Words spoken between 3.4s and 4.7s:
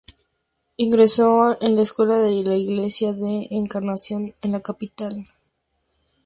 la Encarnación en la